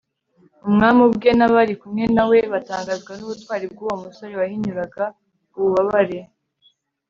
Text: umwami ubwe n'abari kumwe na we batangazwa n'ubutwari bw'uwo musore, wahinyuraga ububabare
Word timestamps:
umwami 0.67 0.99
ubwe 1.07 1.29
n'abari 1.37 1.73
kumwe 1.81 2.03
na 2.15 2.23
we 2.29 2.39
batangazwa 2.53 3.11
n'ubutwari 3.15 3.65
bw'uwo 3.71 3.95
musore, 4.03 4.33
wahinyuraga 4.39 5.03
ububabare 5.57 6.19